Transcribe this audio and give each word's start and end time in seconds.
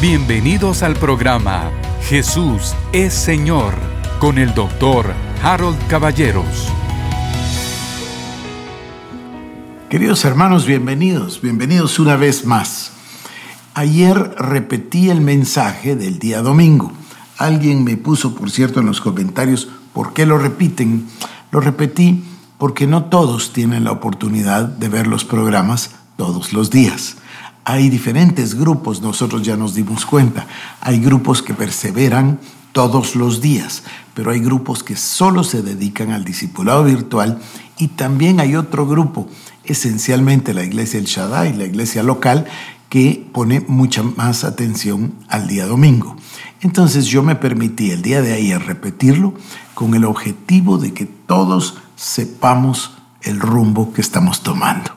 Bienvenidos 0.00 0.82
al 0.82 0.94
programa 0.94 1.70
Jesús 2.04 2.74
es 2.90 3.12
Señor 3.12 3.74
con 4.18 4.38
el 4.38 4.54
doctor 4.54 5.12
Harold 5.42 5.76
Caballeros. 5.88 6.68
Queridos 9.90 10.24
hermanos, 10.24 10.64
bienvenidos, 10.64 11.42
bienvenidos 11.42 11.98
una 11.98 12.16
vez 12.16 12.46
más. 12.46 12.92
Ayer 13.74 14.16
repetí 14.38 15.10
el 15.10 15.20
mensaje 15.20 15.94
del 15.96 16.18
día 16.18 16.40
domingo. 16.40 16.92
Alguien 17.36 17.84
me 17.84 17.98
puso, 17.98 18.34
por 18.34 18.50
cierto, 18.50 18.80
en 18.80 18.86
los 18.86 19.02
comentarios, 19.02 19.68
¿por 19.92 20.14
qué 20.14 20.24
lo 20.24 20.38
repiten? 20.38 21.08
Lo 21.50 21.60
repetí 21.60 22.24
porque 22.56 22.86
no 22.86 23.04
todos 23.04 23.52
tienen 23.52 23.84
la 23.84 23.92
oportunidad 23.92 24.64
de 24.64 24.88
ver 24.88 25.06
los 25.06 25.26
programas 25.26 25.90
todos 26.16 26.54
los 26.54 26.70
días. 26.70 27.18
Hay 27.64 27.88
diferentes 27.88 28.54
grupos, 28.54 29.02
nosotros 29.02 29.42
ya 29.42 29.56
nos 29.56 29.74
dimos 29.74 30.06
cuenta. 30.06 30.46
Hay 30.80 30.98
grupos 30.98 31.42
que 31.42 31.54
perseveran 31.54 32.38
todos 32.72 33.16
los 33.16 33.40
días, 33.40 33.82
pero 34.14 34.30
hay 34.30 34.40
grupos 34.40 34.82
que 34.82 34.96
solo 34.96 35.44
se 35.44 35.62
dedican 35.62 36.10
al 36.12 36.24
discipulado 36.24 36.84
virtual 36.84 37.40
y 37.78 37.88
también 37.88 38.40
hay 38.40 38.56
otro 38.56 38.86
grupo, 38.86 39.28
esencialmente 39.64 40.54
la 40.54 40.64
iglesia 40.64 41.00
El 41.00 41.06
Shaddai, 41.06 41.56
la 41.56 41.64
iglesia 41.64 42.02
local, 42.02 42.46
que 42.88 43.24
pone 43.32 43.60
mucha 43.60 44.02
más 44.02 44.44
atención 44.44 45.14
al 45.28 45.46
día 45.46 45.66
domingo. 45.66 46.16
Entonces 46.60 47.06
yo 47.06 47.22
me 47.22 47.36
permití 47.36 47.90
el 47.90 48.02
día 48.02 48.20
de 48.20 48.34
ayer 48.34 48.60
repetirlo 48.62 49.34
con 49.74 49.94
el 49.94 50.04
objetivo 50.04 50.76
de 50.76 50.92
que 50.92 51.06
todos 51.06 51.78
sepamos 51.96 52.92
el 53.22 53.40
rumbo 53.40 53.92
que 53.92 54.00
estamos 54.00 54.42
tomando. 54.42 54.90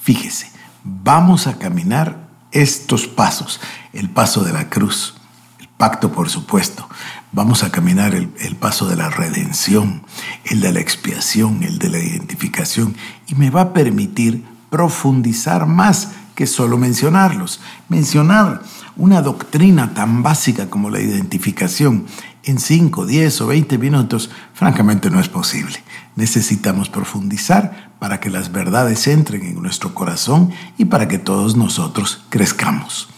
Fíjese, 0.00 0.50
vamos 0.86 1.46
a 1.46 1.58
caminar 1.58 2.28
estos 2.52 3.06
pasos, 3.06 3.60
el 3.92 4.08
paso 4.08 4.44
de 4.44 4.52
la 4.52 4.70
cruz, 4.70 5.14
el 5.58 5.68
pacto 5.68 6.12
por 6.12 6.30
supuesto, 6.30 6.88
vamos 7.32 7.64
a 7.64 7.70
caminar 7.70 8.14
el, 8.14 8.56
paso 8.56 8.86
de 8.86 8.96
la 8.96 9.10
redención, 9.10 10.04
el 10.44 10.60
de 10.60 10.72
la 10.72 10.80
expiación, 10.80 11.64
el 11.64 11.78
de 11.78 11.90
la 11.90 11.98
identificación, 11.98 12.96
y 13.26 13.34
me 13.34 13.50
va 13.50 13.62
a 13.62 13.72
permitir 13.72 14.44
profundizar 14.70 15.66
más 15.66 16.10
que 16.34 16.46
solo 16.46 16.78
mencionarlos. 16.78 17.60
Mencionar 17.88 18.62
una 18.96 19.22
doctrina 19.22 19.92
tan 19.94 20.22
básica 20.22 20.70
como 20.70 20.90
la 20.90 21.00
identificación 21.00 22.06
en 22.44 22.58
5, 22.60 23.06
10 23.06 23.40
o 23.40 23.46
20 23.48 23.78
minutos, 23.78 24.30
francamente 24.54 25.10
no 25.10 25.18
es 25.18 25.28
posible. 25.28 25.82
Necesitamos 26.16 26.88
profundizar 26.88 27.92
para 27.98 28.20
que 28.20 28.30
las 28.30 28.50
verdades 28.50 29.06
entren 29.06 29.44
en 29.44 29.62
nuestro 29.62 29.94
corazón 29.94 30.50
y 30.78 30.86
para 30.86 31.08
que 31.08 31.18
todos 31.18 31.56
nosotros 31.56 32.24
crezcamos. 32.30 33.08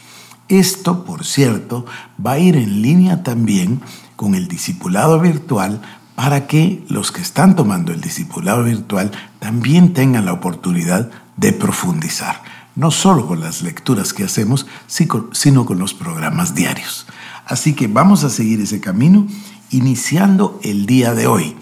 Esto, 0.49 1.05
por 1.05 1.25
cierto, 1.25 1.87
va 2.25 2.33
a 2.33 2.39
ir 2.39 2.57
en 2.57 2.83
línea 2.83 3.23
también 3.23 3.81
con 4.17 4.35
el 4.35 4.49
discipulado 4.49 5.21
virtual 5.21 5.81
para 6.15 6.49
que 6.49 6.85
los 6.89 7.13
que 7.13 7.21
están 7.21 7.55
tomando 7.55 7.93
el 7.93 8.01
discipulado 8.01 8.65
virtual 8.65 9.13
también 9.39 9.93
tengan 9.93 10.25
la 10.25 10.33
oportunidad 10.33 11.11
de 11.37 11.53
profundizar, 11.53 12.43
no 12.75 12.91
solo 12.91 13.29
con 13.29 13.39
las 13.39 13.63
lecturas 13.63 14.13
que 14.13 14.25
hacemos, 14.25 14.67
sino 14.89 15.65
con 15.65 15.79
los 15.79 15.95
programas 15.95 16.57
diarios. 16.57 17.07
Así 17.47 17.75
que 17.75 17.87
vamos 17.87 18.25
a 18.25 18.31
seguir 18.31 18.61
ese 18.61 18.81
camino 18.81 19.29
iniciando 19.71 20.59
el 20.65 20.87
día 20.87 21.15
de 21.15 21.29
hoy. 21.29 21.57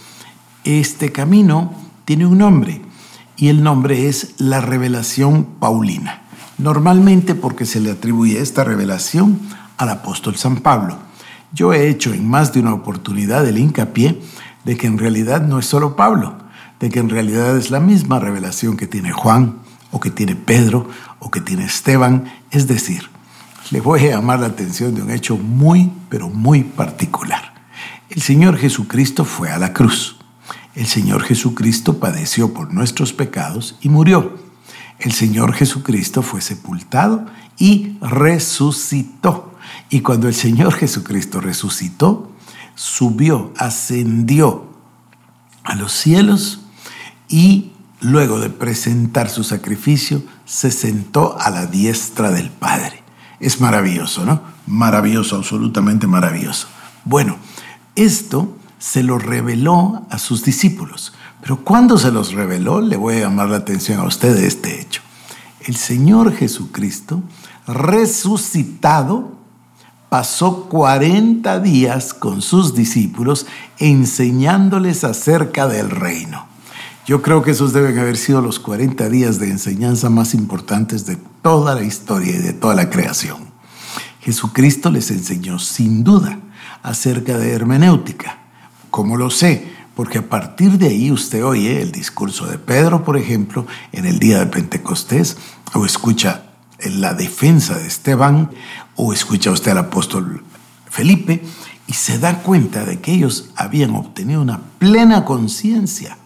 Este 0.66 1.12
camino 1.12 1.72
tiene 2.04 2.26
un 2.26 2.38
nombre 2.38 2.82
y 3.36 3.50
el 3.50 3.62
nombre 3.62 4.08
es 4.08 4.34
la 4.38 4.60
revelación 4.60 5.44
paulina. 5.60 6.22
Normalmente 6.58 7.36
porque 7.36 7.66
se 7.66 7.78
le 7.78 7.92
atribuye 7.92 8.40
esta 8.40 8.64
revelación 8.64 9.38
al 9.76 9.90
apóstol 9.90 10.34
San 10.34 10.56
Pablo. 10.56 10.98
Yo 11.52 11.72
he 11.72 11.88
hecho 11.88 12.12
en 12.12 12.28
más 12.28 12.52
de 12.52 12.58
una 12.58 12.74
oportunidad 12.74 13.46
el 13.46 13.58
hincapié 13.58 14.20
de 14.64 14.76
que 14.76 14.88
en 14.88 14.98
realidad 14.98 15.40
no 15.40 15.60
es 15.60 15.66
solo 15.66 15.94
Pablo, 15.94 16.36
de 16.80 16.90
que 16.90 16.98
en 16.98 17.10
realidad 17.10 17.56
es 17.56 17.70
la 17.70 17.78
misma 17.78 18.18
revelación 18.18 18.76
que 18.76 18.88
tiene 18.88 19.12
Juan 19.12 19.58
o 19.92 20.00
que 20.00 20.10
tiene 20.10 20.34
Pedro 20.34 20.88
o 21.20 21.30
que 21.30 21.40
tiene 21.40 21.64
Esteban. 21.64 22.24
Es 22.50 22.66
decir, 22.66 23.08
le 23.70 23.80
voy 23.80 24.00
a 24.00 24.16
llamar 24.16 24.40
la 24.40 24.48
atención 24.48 24.96
de 24.96 25.02
un 25.02 25.12
hecho 25.12 25.36
muy, 25.36 25.92
pero 26.08 26.28
muy 26.28 26.64
particular. 26.64 27.54
El 28.10 28.20
Señor 28.20 28.56
Jesucristo 28.56 29.24
fue 29.24 29.50
a 29.50 29.58
la 29.58 29.72
cruz 29.72 30.15
el 30.76 30.86
Señor 30.86 31.22
Jesucristo 31.22 31.98
padeció 31.98 32.52
por 32.52 32.72
nuestros 32.72 33.14
pecados 33.14 33.76
y 33.80 33.88
murió. 33.88 34.38
El 34.98 35.12
Señor 35.12 35.54
Jesucristo 35.54 36.22
fue 36.22 36.42
sepultado 36.42 37.24
y 37.58 37.96
resucitó. 38.02 39.54
Y 39.88 40.00
cuando 40.00 40.28
el 40.28 40.34
Señor 40.34 40.74
Jesucristo 40.74 41.40
resucitó, 41.40 42.30
subió, 42.74 43.54
ascendió 43.56 44.68
a 45.64 45.74
los 45.74 45.92
cielos 45.92 46.60
y 47.28 47.72
luego 48.00 48.38
de 48.38 48.50
presentar 48.50 49.30
su 49.30 49.44
sacrificio, 49.44 50.22
se 50.44 50.70
sentó 50.70 51.38
a 51.40 51.48
la 51.48 51.66
diestra 51.66 52.30
del 52.30 52.50
Padre. 52.50 53.02
Es 53.40 53.62
maravilloso, 53.62 54.26
¿no? 54.26 54.42
Maravilloso, 54.66 55.36
absolutamente 55.36 56.06
maravilloso. 56.06 56.68
Bueno, 57.04 57.38
esto 57.94 58.56
se 58.78 59.02
lo 59.02 59.18
reveló 59.18 60.06
a 60.10 60.18
sus 60.18 60.44
discípulos. 60.44 61.12
Pero 61.40 61.64
cuando 61.64 61.98
se 61.98 62.10
los 62.10 62.32
reveló, 62.32 62.80
le 62.80 62.96
voy 62.96 63.16
a 63.16 63.20
llamar 63.20 63.48
la 63.48 63.58
atención 63.58 64.00
a 64.00 64.04
usted 64.04 64.34
de 64.34 64.46
este 64.46 64.80
hecho. 64.80 65.02
El 65.60 65.76
Señor 65.76 66.34
Jesucristo, 66.34 67.22
resucitado, 67.66 69.36
pasó 70.08 70.68
40 70.68 71.60
días 71.60 72.14
con 72.14 72.40
sus 72.40 72.74
discípulos 72.74 73.46
enseñándoles 73.78 75.04
acerca 75.04 75.66
del 75.66 75.90
reino. 75.90 76.46
Yo 77.06 77.22
creo 77.22 77.42
que 77.42 77.52
esos 77.52 77.72
deben 77.72 77.98
haber 77.98 78.16
sido 78.16 78.40
los 78.42 78.58
40 78.58 79.08
días 79.08 79.38
de 79.38 79.50
enseñanza 79.50 80.10
más 80.10 80.34
importantes 80.34 81.06
de 81.06 81.16
toda 81.42 81.74
la 81.74 81.84
historia 81.84 82.34
y 82.34 82.38
de 82.38 82.52
toda 82.52 82.74
la 82.74 82.90
creación. 82.90 83.38
Jesucristo 84.20 84.90
les 84.90 85.12
enseñó 85.12 85.60
sin 85.60 86.02
duda 86.02 86.40
acerca 86.82 87.38
de 87.38 87.52
hermenéutica, 87.52 88.45
¿Cómo 88.90 89.16
lo 89.16 89.30
sé? 89.30 89.72
Porque 89.94 90.18
a 90.18 90.28
partir 90.28 90.78
de 90.78 90.88
ahí 90.88 91.10
usted 91.10 91.44
oye 91.44 91.80
el 91.80 91.92
discurso 91.92 92.46
de 92.46 92.58
Pedro, 92.58 93.04
por 93.04 93.16
ejemplo, 93.16 93.66
en 93.92 94.04
el 94.04 94.18
día 94.18 94.38
de 94.38 94.46
Pentecostés, 94.46 95.38
o 95.72 95.86
escucha 95.86 96.42
la 96.84 97.14
defensa 97.14 97.78
de 97.78 97.86
Esteban, 97.86 98.50
o 98.94 99.12
escucha 99.12 99.50
usted 99.50 99.70
al 99.70 99.78
apóstol 99.78 100.44
Felipe, 100.90 101.42
y 101.86 101.94
se 101.94 102.18
da 102.18 102.42
cuenta 102.42 102.84
de 102.84 103.00
que 103.00 103.12
ellos 103.12 103.50
habían 103.56 103.94
obtenido 103.94 104.42
una 104.42 104.60
plena 104.78 105.24
conciencia 105.24 106.18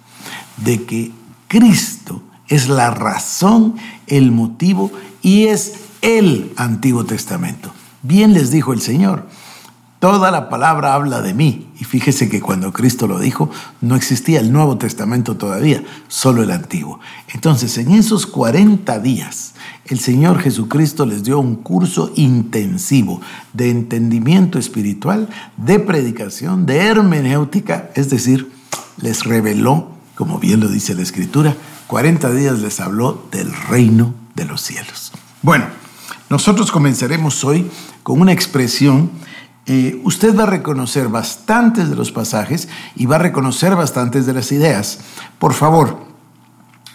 de 0.56 0.84
que 0.84 1.12
Cristo 1.48 2.22
es 2.48 2.68
la 2.68 2.90
razón, 2.90 3.76
el 4.06 4.32
motivo 4.32 4.90
y 5.22 5.46
es 5.46 5.74
el 6.02 6.52
Antiguo 6.56 7.04
Testamento. 7.04 7.72
Bien 8.02 8.32
les 8.32 8.50
dijo 8.50 8.72
el 8.72 8.80
Señor, 8.80 9.28
Toda 10.00 10.30
la 10.30 10.48
palabra 10.48 10.94
habla 10.94 11.20
de 11.20 11.34
mí. 11.34 11.68
Y 11.78 11.84
fíjese 11.84 12.30
que 12.30 12.40
cuando 12.40 12.72
Cristo 12.72 13.06
lo 13.06 13.18
dijo, 13.18 13.50
no 13.82 13.96
existía 13.96 14.40
el 14.40 14.50
Nuevo 14.50 14.78
Testamento 14.78 15.36
todavía, 15.36 15.84
solo 16.08 16.42
el 16.42 16.50
Antiguo. 16.50 17.00
Entonces, 17.34 17.76
en 17.76 17.92
esos 17.92 18.26
40 18.26 18.98
días, 19.00 19.52
el 19.84 20.00
Señor 20.00 20.38
Jesucristo 20.40 21.04
les 21.04 21.22
dio 21.22 21.38
un 21.38 21.56
curso 21.56 22.12
intensivo 22.16 23.20
de 23.52 23.70
entendimiento 23.70 24.58
espiritual, 24.58 25.28
de 25.58 25.78
predicación, 25.78 26.64
de 26.64 26.78
hermenéutica, 26.78 27.90
es 27.94 28.08
decir, 28.08 28.50
les 29.02 29.24
reveló, 29.24 29.90
como 30.14 30.38
bien 30.38 30.60
lo 30.60 30.68
dice 30.68 30.94
la 30.94 31.02
Escritura, 31.02 31.54
40 31.88 32.30
días 32.32 32.60
les 32.60 32.80
habló 32.80 33.26
del 33.30 33.52
reino 33.68 34.14
de 34.34 34.46
los 34.46 34.62
cielos. 34.62 35.12
Bueno, 35.42 35.66
nosotros 36.30 36.70
comenzaremos 36.70 37.44
hoy 37.44 37.70
con 38.02 38.18
una 38.18 38.32
expresión 38.32 39.10
eh, 39.66 40.00
usted 40.04 40.36
va 40.36 40.44
a 40.44 40.46
reconocer 40.46 41.08
bastantes 41.08 41.90
de 41.90 41.96
los 41.96 42.12
pasajes 42.12 42.68
y 42.96 43.06
va 43.06 43.16
a 43.16 43.20
reconocer 43.20 43.76
bastantes 43.76 44.26
de 44.26 44.32
las 44.32 44.52
ideas. 44.52 45.00
Por 45.38 45.54
favor, 45.54 46.10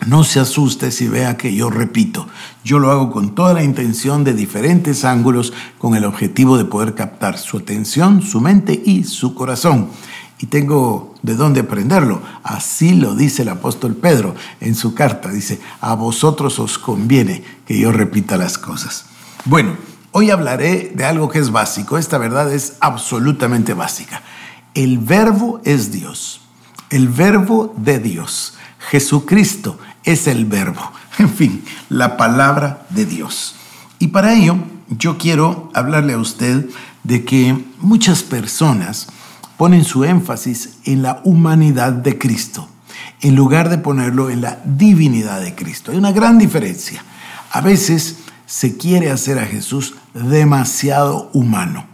no 0.05 0.23
se 0.23 0.39
asuste 0.39 0.91
si 0.91 1.07
vea 1.07 1.37
que 1.37 1.55
yo 1.55 1.69
repito. 1.69 2.27
Yo 2.63 2.79
lo 2.79 2.91
hago 2.91 3.11
con 3.11 3.33
toda 3.33 3.53
la 3.53 3.63
intención 3.63 4.23
de 4.23 4.33
diferentes 4.33 5.05
ángulos 5.05 5.53
con 5.79 5.95
el 5.95 6.05
objetivo 6.05 6.57
de 6.57 6.65
poder 6.65 6.95
captar 6.95 7.37
su 7.37 7.57
atención, 7.57 8.21
su 8.21 8.41
mente 8.41 8.81
y 8.85 9.05
su 9.05 9.33
corazón. 9.33 9.89
Y 10.37 10.47
tengo 10.47 11.15
de 11.23 11.35
dónde 11.35 11.61
aprenderlo. 11.61 12.21
Así 12.43 12.93
lo 12.93 13.15
dice 13.15 13.43
el 13.43 13.49
apóstol 13.49 13.95
Pedro 13.95 14.35
en 14.59 14.75
su 14.75 14.93
carta. 14.93 15.31
Dice, 15.31 15.59
a 15.79 15.95
vosotros 15.95 16.59
os 16.59 16.77
conviene 16.77 17.43
que 17.65 17.79
yo 17.79 17.91
repita 17.91 18.37
las 18.37 18.57
cosas. 18.57 19.05
Bueno, 19.45 19.75
Hoy 20.17 20.31
hablaré 20.31 20.93
de 20.95 21.03
algo 21.03 21.27
que 21.27 21.39
es 21.39 21.51
básico. 21.51 21.97
Esta 21.97 22.17
verdad 22.17 22.49
es 22.53 22.77
absolutamente 22.79 23.73
básica. 23.73 24.21
El 24.73 24.97
verbo 24.97 25.59
es 25.65 25.91
Dios. 25.91 26.39
El 26.89 27.09
verbo 27.09 27.73
de 27.75 27.99
Dios. 27.99 28.53
Jesucristo 28.79 29.77
es 30.05 30.27
el 30.27 30.45
verbo. 30.45 30.79
En 31.17 31.29
fin, 31.29 31.65
la 31.89 32.15
palabra 32.15 32.85
de 32.91 33.05
Dios. 33.05 33.55
Y 33.99 34.07
para 34.07 34.33
ello 34.33 34.55
yo 34.87 35.17
quiero 35.17 35.69
hablarle 35.73 36.13
a 36.13 36.17
usted 36.17 36.65
de 37.03 37.25
que 37.25 37.65
muchas 37.79 38.23
personas 38.23 39.07
ponen 39.57 39.83
su 39.83 40.05
énfasis 40.05 40.77
en 40.85 41.01
la 41.01 41.19
humanidad 41.25 41.91
de 41.91 42.17
Cristo, 42.17 42.69
en 43.19 43.35
lugar 43.35 43.67
de 43.67 43.79
ponerlo 43.79 44.29
en 44.29 44.39
la 44.39 44.61
divinidad 44.63 45.41
de 45.41 45.55
Cristo. 45.55 45.91
Hay 45.91 45.97
una 45.97 46.13
gran 46.13 46.37
diferencia. 46.37 47.03
A 47.51 47.59
veces 47.59 48.19
se 48.45 48.77
quiere 48.77 49.11
hacer 49.11 49.39
a 49.39 49.45
Jesús 49.45 49.95
demasiado 50.15 51.29
humano. 51.33 51.85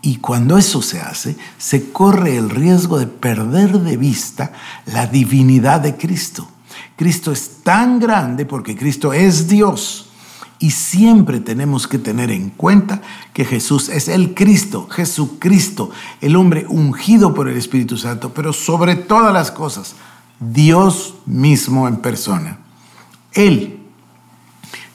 Y 0.00 0.16
cuando 0.18 0.56
eso 0.56 0.82
se 0.82 1.00
hace, 1.00 1.36
se 1.58 1.90
corre 1.90 2.36
el 2.36 2.48
riesgo 2.48 2.98
de 2.98 3.08
perder 3.08 3.80
de 3.80 3.96
vista 3.96 4.52
la 4.86 5.06
divinidad 5.06 5.80
de 5.80 5.96
Cristo. 5.96 6.48
Cristo 6.96 7.32
es 7.32 7.62
tan 7.64 7.98
grande 7.98 8.46
porque 8.46 8.76
Cristo 8.76 9.12
es 9.12 9.48
Dios. 9.48 10.10
Y 10.58 10.70
siempre 10.70 11.40
tenemos 11.40 11.86
que 11.86 11.98
tener 11.98 12.30
en 12.30 12.50
cuenta 12.50 13.02
que 13.34 13.44
Jesús 13.44 13.90
es 13.90 14.08
el 14.08 14.32
Cristo, 14.32 14.88
Jesucristo, 14.88 15.90
el 16.22 16.36
hombre 16.36 16.64
ungido 16.68 17.34
por 17.34 17.48
el 17.48 17.58
Espíritu 17.58 17.98
Santo, 17.98 18.32
pero 18.32 18.54
sobre 18.54 18.94
todas 18.94 19.34
las 19.34 19.50
cosas, 19.50 19.96
Dios 20.40 21.14
mismo 21.26 21.88
en 21.88 21.96
persona. 21.96 22.58
Él 23.32 23.80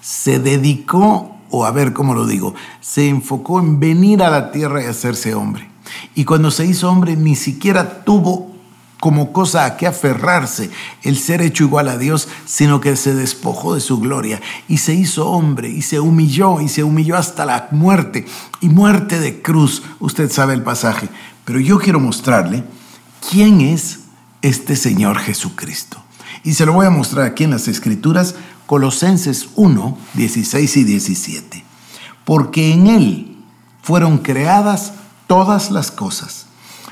se 0.02 0.40
dedicó, 0.40 1.31
o 1.52 1.66
a 1.66 1.72
ver 1.72 1.94
cómo 1.94 2.14
lo 2.14 2.26
digo, 2.26 2.56
se 2.80 3.08
enfocó 3.08 3.60
en 3.60 3.80
venir 3.80 4.24
a 4.24 4.30
la 4.30 4.52
tierra 4.52 4.82
y 4.82 4.88
hacerse 4.88 5.36
hombre. 5.36 5.70
Y 6.16 6.26
cuando 6.26 6.52
se 6.52 6.66
hizo 6.66 6.90
hombre 6.90 7.16
ni 7.16 7.36
siquiera 7.36 8.04
tuvo 8.04 8.52
como 9.02 9.34
cosa 9.34 9.66
a 9.66 9.78
que 9.78 9.88
aferrarse 9.88 10.70
el 11.02 11.18
ser 11.18 11.42
hecho 11.42 11.64
igual 11.64 11.90
a 11.90 11.98
Dios, 11.98 12.28
sino 12.46 12.80
que 12.80 12.96
se 12.96 13.16
despojó 13.16 13.74
de 13.74 13.82
su 13.82 14.00
gloria 14.00 14.40
y 14.68 14.78
se 14.78 14.94
hizo 14.94 15.28
hombre 15.28 15.70
y 15.70 15.82
se 15.82 16.00
humilló 16.00 16.62
y 16.62 16.70
se 16.70 16.84
humilló 16.84 17.18
hasta 17.18 17.46
la 17.46 17.68
muerte 17.72 18.26
y 18.62 18.70
muerte 18.70 19.20
de 19.20 19.42
cruz. 19.42 19.82
Usted 20.00 20.32
sabe 20.32 20.54
el 20.54 20.62
pasaje, 20.62 21.10
pero 21.46 21.60
yo 21.60 21.80
quiero 21.80 22.00
mostrarle 22.00 22.64
quién 23.32 23.62
es 23.62 24.02
este 24.44 24.76
Señor 24.76 25.18
Jesucristo. 25.18 26.02
Y 26.44 26.54
se 26.54 26.68
lo 26.68 26.74
voy 26.74 26.86
a 26.86 26.92
mostrar 26.92 27.26
aquí 27.26 27.44
en 27.44 27.52
las 27.52 27.68
Escrituras, 27.68 28.36
Colosenses 28.72 29.50
1, 29.58 29.98
16 30.14 30.78
y 30.78 30.84
17. 30.86 31.66
Porque 32.24 32.72
en 32.72 32.88
Él 32.88 33.38
fueron 33.82 34.20
creadas 34.20 34.94
todas 35.28 35.72
las 35.72 35.92
cosas, 35.92 36.46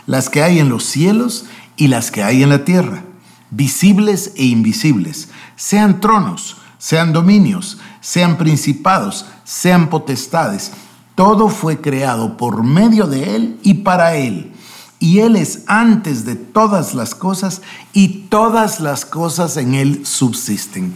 las 0.06 0.28
que 0.28 0.44
hay 0.44 0.60
en 0.60 0.68
los 0.68 0.84
cielos 0.84 1.46
y 1.78 1.88
las 1.88 2.12
que 2.12 2.22
hay 2.22 2.44
en 2.44 2.50
la 2.50 2.66
tierra, 2.66 3.06
visibles 3.50 4.34
e 4.36 4.44
invisibles, 4.44 5.30
sean 5.56 6.02
tronos, 6.02 6.58
sean 6.80 7.14
dominios, 7.14 7.78
sean 8.02 8.38
principados, 8.38 9.28
sean 9.46 9.90
potestades. 9.90 10.74
Todo 11.16 11.48
fue 11.48 11.80
creado 11.80 12.36
por 12.36 12.62
medio 12.62 13.08
de 13.08 13.38
Él 13.38 13.58
y 13.64 13.76
para 13.76 14.18
Él. 14.18 14.52
Y 15.00 15.20
Él 15.20 15.38
es 15.38 15.64
antes 15.66 16.26
de 16.26 16.36
todas 16.36 16.94
las 16.94 17.16
cosas 17.16 17.62
y 17.94 18.26
todas 18.28 18.82
las 18.82 19.06
cosas 19.06 19.56
en 19.56 19.76
Él 19.76 20.06
subsisten. 20.06 20.94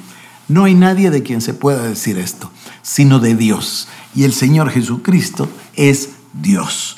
No 0.48 0.66
hay 0.66 0.75
nadie 0.75 1.10
de 1.10 1.24
quien 1.24 1.42
se 1.42 1.54
pueda 1.54 1.84
decir 1.84 2.18
esto, 2.18 2.51
sino 2.81 3.19
de 3.19 3.36
Dios. 3.36 3.88
Y 4.13 4.24
el 4.24 4.34
Señor 4.34 4.69
Jesucristo 4.69 5.48
es 5.75 6.10
Dios. 6.34 6.98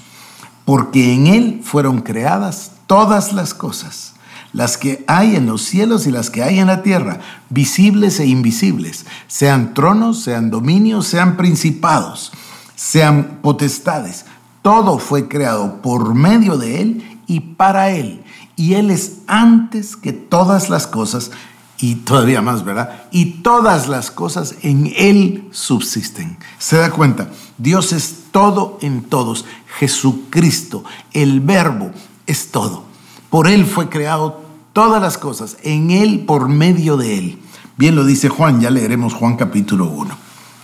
Porque 0.65 1.13
en 1.13 1.27
Él 1.27 1.62
fueron 1.63 2.01
creadas 2.01 2.71
todas 2.88 3.33
las 3.33 3.53
cosas, 3.53 4.13
las 4.51 4.77
que 4.77 5.03
hay 5.07 5.36
en 5.36 5.45
los 5.45 5.62
cielos 5.62 6.07
y 6.07 6.12
las 6.12 6.30
que 6.30 6.42
hay 6.42 6.59
en 6.59 6.68
la 6.68 6.81
tierra, 6.81 7.19
visibles 7.50 8.19
e 8.19 8.25
invisibles, 8.25 9.06
sean 9.27 9.74
tronos, 9.74 10.24
sean 10.24 10.50
dominios, 10.50 11.06
sean 11.06 11.38
principados, 11.38 12.31
sean 12.75 13.39
potestades. 13.42 14.25
Todo 14.62 14.97
fue 14.97 15.27
creado 15.27 15.81
por 15.83 16.15
medio 16.15 16.57
de 16.57 16.81
Él 16.81 17.19
y 17.27 17.42
para 17.42 17.92
Él. 17.92 18.24
Y 18.56 18.74
Él 18.74 18.89
es 18.89 19.18
antes 19.27 19.95
que 19.95 20.13
todas 20.13 20.69
las 20.69 20.88
cosas 20.88 21.31
y 21.77 21.95
todavía 21.95 22.42
más, 22.42 22.63
¿verdad? 22.63 23.04
Y 23.12 23.42
todas 23.42 23.88
las 23.88 24.12
cosas 24.12 24.56
en 24.62 24.92
Él 24.95 25.48
subsisten. 25.51 26.38
¿Se 26.57 26.77
da 26.77 26.92
cuenta? 26.92 27.30
Dios 27.57 27.92
es 27.92 28.25
todo 28.31 28.77
en 28.81 29.04
todos. 29.04 29.45
Jesucristo, 29.77 30.83
el 31.12 31.42
verbo, 31.42 31.92
es 32.27 32.51
todo. 32.51 32.86
Por 33.30 33.48
Él 33.48 33.66
fue 33.66 33.89
creado 33.89 34.42
todas 34.74 35.01
las 35.01 35.18
cosas, 35.18 35.57
en 35.63 35.92
Él, 35.92 36.25
por 36.25 36.48
medio 36.48 36.98
de 36.98 37.18
Él. 37.18 37.39
Bien 37.78 37.95
lo 37.95 38.06
dice 38.06 38.30
Juan, 38.30 38.62
ya 38.62 38.69
leeremos 38.69 39.13
Juan 39.13 39.36
capítulo 39.36 39.86
1. 39.86 40.16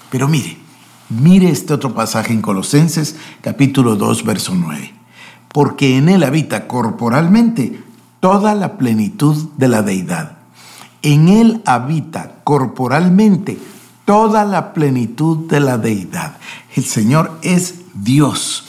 Pero 0.09 0.27
mire, 0.27 0.57
mire 1.09 1.49
este 1.49 1.73
otro 1.73 1.93
pasaje 1.93 2.31
en 2.31 2.41
Colosenses 2.41 3.17
capítulo 3.41 3.95
2, 3.95 4.23
verso 4.23 4.53
9. 4.55 4.93
Porque 5.49 5.97
en 5.97 6.07
Él 6.07 6.23
habita 6.23 6.67
corporalmente 6.67 7.83
toda 8.21 8.55
la 8.55 8.77
plenitud 8.77 9.49
de 9.57 9.67
la 9.67 9.81
deidad. 9.81 10.40
En 11.01 11.29
Él 11.29 11.61
habita 11.65 12.35
corporalmente 12.43 13.57
toda 14.05 14.45
la 14.45 14.73
plenitud 14.73 15.47
de 15.47 15.59
la 15.59 15.77
deidad. 15.77 16.37
El 16.75 16.85
Señor 16.85 17.39
es 17.41 17.75
Dios. 17.93 18.65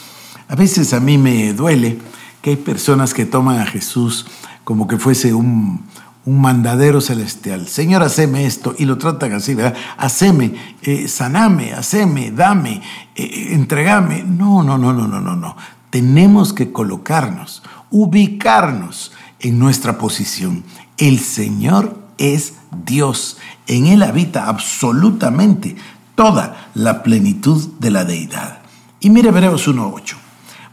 A 0.47 0.55
veces 0.55 0.93
a 0.93 0.99
mí 0.99 1.17
me 1.17 1.53
duele 1.53 1.99
que 2.41 2.51
hay 2.51 2.55
personas 2.57 3.13
que 3.13 3.25
toman 3.25 3.59
a 3.59 3.65
Jesús 3.65 4.25
como 4.63 4.87
que 4.87 4.97
fuese 4.97 5.33
un, 5.33 5.85
mandadero 6.25 7.01
celestial. 7.01 7.67
Señor, 7.67 8.01
haceme 8.01 8.45
esto. 8.45 8.73
Y 8.77 8.85
lo 8.85 8.97
tratan 8.97 9.33
así, 9.33 9.55
¿verdad? 9.55 9.75
Haceme, 9.97 10.53
eh, 10.81 11.09
saname, 11.09 11.73
haceme, 11.73 12.31
dame, 12.31 12.81
eh, 13.13 13.49
entregame. 13.51 14.23
No, 14.23 14.63
no, 14.63 14.77
no, 14.77 14.93
no, 14.93 15.05
no, 15.05 15.19
no, 15.19 15.35
no. 15.35 15.57
Tenemos 15.89 16.53
que 16.53 16.71
colocarnos, 16.71 17.61
ubicarnos 17.91 19.11
en 19.41 19.59
nuestra 19.59 19.97
posición. 19.97 20.63
El 20.97 21.19
Señor 21.19 22.02
es 22.17 22.55
Dios. 22.85 23.37
En 23.67 23.87
Él 23.87 24.03
habita 24.03 24.47
absolutamente 24.47 25.75
toda 26.15 26.69
la 26.73 27.03
plenitud 27.03 27.73
de 27.79 27.91
la 27.91 28.05
deidad. 28.05 28.59
Y 28.99 29.09
mire 29.09 29.29
Hebreos 29.29 29.67
1.8. 29.67 30.15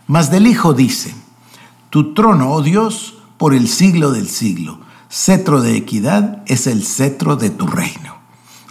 Mas 0.06 0.30
del 0.30 0.46
Hijo 0.46 0.74
dice, 0.74 1.14
tu 1.90 2.14
trono, 2.14 2.52
oh 2.52 2.62
Dios, 2.62 3.18
por 3.38 3.54
el 3.54 3.68
siglo 3.68 4.12
del 4.12 4.28
siglo. 4.28 4.80
Cetro 5.08 5.60
de 5.60 5.76
equidad 5.76 6.42
es 6.46 6.66
el 6.66 6.84
cetro 6.84 7.36
de 7.36 7.50
tu 7.50 7.66
reino. 7.66 8.16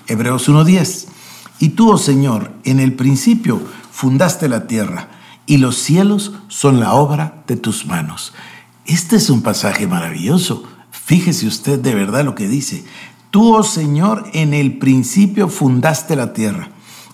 Hebreos 0.08 0.48
1.10. 0.48 1.08
Y 1.60 1.70
tú, 1.70 1.92
oh 1.92 1.98
Señor, 1.98 2.54
en 2.64 2.80
el 2.80 2.94
principio 2.94 3.62
fundaste 3.92 4.48
la 4.48 4.68
tierra, 4.68 5.10
y 5.46 5.58
los 5.58 5.78
cielos 5.78 6.34
son 6.48 6.80
la 6.80 6.94
obra 6.94 7.44
de 7.48 7.58
tus 7.58 7.86
manos. 7.86 8.34
Este 8.86 9.18
es 9.18 9.30
un 9.30 9.42
pasaje 9.42 9.88
maravilloso. 9.88 10.64
Fíjese 11.10 11.48
usted 11.48 11.80
de 11.80 11.96
verdad 11.96 12.24
lo 12.24 12.36
que 12.36 12.48
dice. 12.48 12.86
Tú, 13.32 13.56
oh 13.56 13.64
Señor, 13.64 14.28
en 14.32 14.54
el 14.54 14.78
principio 14.78 15.50
fundaste 15.50 16.16
la 16.16 16.34
tierra, 16.34 16.70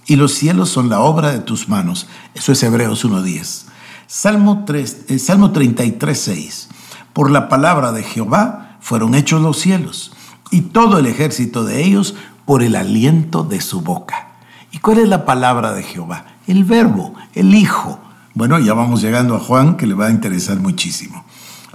y 0.05 0.17
los 0.17 0.33
cielos 0.33 0.67
son 0.67 0.89
la 0.89 0.99
obra 0.99 1.31
de 1.31 1.39
tus 1.39 1.69
manos. 1.69 2.09
Eso 2.33 2.51
es 2.51 2.61
Hebreos 2.61 3.05
1.10. 3.05 3.67
Salmo, 4.05 4.65
3, 4.65 5.05
eh, 5.07 5.17
Salmo 5.17 5.53
33, 5.53 6.19
6. 6.19 6.67
Por 7.13 7.31
la 7.31 7.47
palabra 7.47 7.93
de 7.93 8.03
Jehová 8.03 8.75
fueron 8.81 9.15
hechos 9.15 9.41
los 9.41 9.59
cielos, 9.59 10.11
y 10.51 10.59
todo 10.59 10.97
el 10.97 11.05
ejército 11.05 11.63
de 11.63 11.85
ellos 11.85 12.15
por 12.43 12.63
el 12.63 12.75
aliento 12.75 13.43
de 13.43 13.61
su 13.61 13.79
boca. 13.79 14.27
¿Y 14.73 14.79
cuál 14.79 14.97
es 14.97 15.07
la 15.07 15.23
palabra 15.23 15.71
de 15.71 15.83
Jehová? 15.83 16.25
El 16.47 16.65
verbo, 16.65 17.13
el 17.33 17.55
Hijo. 17.55 18.01
Bueno, 18.33 18.59
ya 18.59 18.73
vamos 18.73 19.01
llegando 19.01 19.37
a 19.37 19.39
Juan, 19.39 19.77
que 19.77 19.87
le 19.87 19.93
va 19.93 20.07
a 20.07 20.11
interesar 20.11 20.57
muchísimo. 20.59 21.24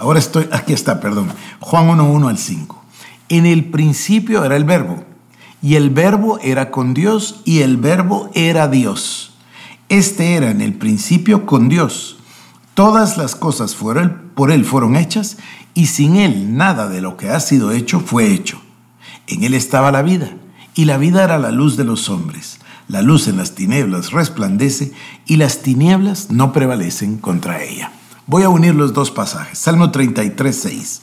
Ahora 0.01 0.19
estoy, 0.19 0.49
aquí 0.51 0.73
está, 0.73 0.99
perdón. 0.99 1.29
Juan 1.61 1.89
1, 1.91 2.11
1 2.11 2.29
al 2.29 2.39
5. 2.39 2.83
En 3.29 3.45
el 3.45 3.67
principio 3.67 4.43
era 4.45 4.57
el 4.57 4.65
verbo, 4.65 5.05
y 5.63 5.75
el 5.75 5.91
verbo 5.91 6.39
era 6.43 6.71
con 6.71 6.95
Dios, 6.95 7.43
y 7.45 7.61
el 7.61 7.77
verbo 7.77 8.31
era 8.35 8.67
Dios. 8.67 9.35
Este 9.91 10.37
era 10.37 10.51
en 10.51 10.63
el 10.63 10.73
principio 10.73 11.45
con 11.45 11.69
Dios. 11.69 12.19
Todas 12.73 13.19
las 13.19 13.37
cosas 13.37 13.75
por 13.75 14.51
él 14.51 14.65
fueron 14.65 14.97
hechas 14.97 15.37
y 15.75 15.87
sin 15.87 16.17
él 16.17 16.57
nada 16.57 16.89
de 16.89 17.03
lo 17.03 17.17
que 17.17 17.29
ha 17.29 17.41
sido 17.41 17.73
hecho 17.73 18.01
fue 18.01 18.33
hecho. 18.33 18.61
En 19.27 19.45
él 19.45 19.53
estaba 19.53 19.93
la 19.93 20.01
vida 20.01 20.31
y 20.75 20.87
la 20.87 20.97
vida 20.97 21.25
era 21.25 21.39
la 21.39 21.51
luz 21.51 21.77
de 21.77 21.85
los 21.85 22.09
hombres. 22.09 22.59
La 22.89 23.03
luz 23.03 23.29
en 23.29 23.37
las 23.37 23.55
tinieblas 23.55 24.13
resplandece 24.13 24.93
y 25.27 25.37
las 25.37 25.61
tinieblas 25.61 26.31
no 26.31 26.53
prevalecen 26.53 27.19
contra 27.19 27.63
ella. 27.63 27.93
Voy 28.31 28.45
a 28.45 28.49
unir 28.49 28.77
los 28.77 28.93
dos 28.93 29.11
pasajes. 29.11 29.59
Salmo 29.59 29.91
33, 29.91 30.55
6. 30.55 31.01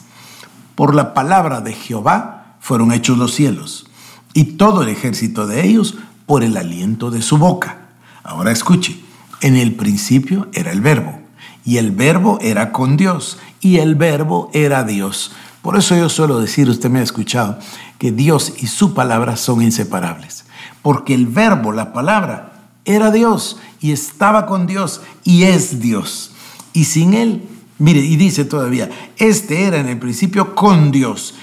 Por 0.74 0.94
la 0.94 1.12
palabra 1.12 1.60
de 1.60 1.74
Jehová 1.74 2.54
fueron 2.58 2.90
hechos 2.90 3.18
los 3.18 3.34
cielos 3.34 3.86
y 4.32 4.44
todo 4.56 4.82
el 4.82 4.88
ejército 4.88 5.46
de 5.46 5.66
ellos 5.66 5.98
por 6.24 6.42
el 6.42 6.56
aliento 6.56 7.10
de 7.10 7.20
su 7.20 7.36
boca. 7.36 7.80
Ahora 8.24 8.50
escuche, 8.50 8.98
en 9.42 9.56
el 9.58 9.74
principio 9.74 10.48
era 10.54 10.72
el 10.72 10.80
verbo 10.80 11.20
y 11.66 11.76
el 11.76 11.90
verbo 11.90 12.38
era 12.40 12.72
con 12.72 12.96
Dios 12.96 13.38
y 13.60 13.76
el 13.76 13.94
verbo 13.94 14.48
era 14.54 14.84
Dios. 14.84 15.32
Por 15.60 15.76
eso 15.76 15.94
yo 15.94 16.08
suelo 16.08 16.40
decir, 16.40 16.70
usted 16.70 16.88
me 16.88 17.00
ha 17.00 17.02
escuchado, 17.02 17.58
que 17.98 18.10
Dios 18.10 18.54
y 18.56 18.68
su 18.68 18.94
palabra 18.94 19.36
son 19.36 19.60
inseparables. 19.60 20.46
Porque 20.80 21.12
el 21.12 21.26
verbo, 21.26 21.72
la 21.72 21.92
palabra, 21.92 22.70
era 22.86 23.10
Dios 23.10 23.58
y 23.82 23.92
estaba 23.92 24.46
con 24.46 24.66
Dios 24.66 25.02
y 25.24 25.42
es 25.42 25.78
Dios. 25.80 26.32
Y 26.78 26.84
sin 26.84 27.14
Él, 27.14 27.42
mire, 27.80 27.98
y 27.98 28.14
dice 28.14 28.44
todavía, 28.44 28.88
este 29.16 29.64
era 29.64 29.78
en 29.78 29.88
el 29.88 29.98
principio 29.98 30.54
con 30.54 30.92
Dios. 30.92 31.34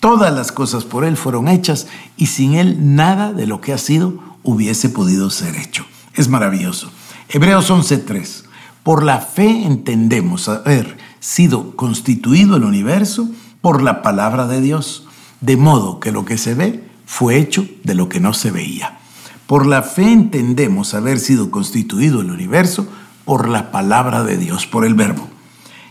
Todas 0.00 0.34
las 0.34 0.52
cosas 0.52 0.84
por 0.84 1.06
Él 1.06 1.16
fueron 1.16 1.48
hechas 1.48 1.86
y 2.18 2.26
sin 2.26 2.56
Él 2.56 2.94
nada 2.94 3.32
de 3.32 3.46
lo 3.46 3.62
que 3.62 3.72
ha 3.72 3.78
sido 3.78 4.18
hubiese 4.42 4.90
podido 4.90 5.30
ser 5.30 5.56
hecho. 5.56 5.86
Es 6.12 6.28
maravilloso. 6.28 6.90
Hebreos 7.30 7.70
11:3. 7.70 8.44
Por 8.82 9.02
la 9.02 9.20
fe 9.20 9.64
entendemos 9.64 10.50
haber 10.50 10.98
sido 11.20 11.74
constituido 11.74 12.56
el 12.56 12.64
universo 12.64 13.30
por 13.62 13.80
la 13.80 14.02
palabra 14.02 14.46
de 14.46 14.60
Dios, 14.60 15.06
de 15.40 15.56
modo 15.56 16.00
que 16.00 16.12
lo 16.12 16.26
que 16.26 16.36
se 16.36 16.52
ve 16.52 16.84
fue 17.06 17.38
hecho 17.38 17.66
de 17.82 17.94
lo 17.94 18.10
que 18.10 18.20
no 18.20 18.34
se 18.34 18.50
veía. 18.50 18.98
Por 19.46 19.64
la 19.64 19.82
fe 19.82 20.12
entendemos 20.12 20.92
haber 20.92 21.18
sido 21.18 21.50
constituido 21.50 22.20
el 22.20 22.30
universo 22.30 22.86
por 23.24 23.48
la 23.48 23.70
palabra 23.70 24.24
de 24.24 24.36
Dios, 24.36 24.66
por 24.66 24.84
el 24.84 24.94
verbo. 24.94 25.28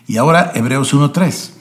Y 0.07 0.17
ahora 0.17 0.51
Hebreos 0.55 0.93
1.3, 0.93 1.51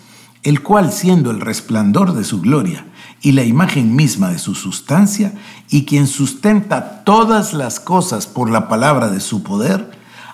el 0.42 0.62
cual 0.62 0.92
siendo 0.92 1.30
el 1.30 1.40
resplandor 1.40 2.14
de 2.14 2.24
su 2.24 2.40
gloria 2.40 2.86
y 3.20 3.32
la 3.32 3.44
imagen 3.44 3.94
misma 3.94 4.30
de 4.30 4.38
su 4.38 4.54
sustancia, 4.54 5.34
y 5.68 5.84
quien 5.84 6.06
sustenta 6.06 7.04
todas 7.04 7.52
las 7.52 7.78
cosas 7.78 8.26
por 8.26 8.50
la 8.50 8.68
palabra 8.68 9.10
de 9.10 9.20
su 9.20 9.42
poder, 9.42 9.90